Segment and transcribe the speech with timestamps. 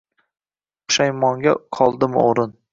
[0.87, 2.61] Pushaymonga qoldimi o’rin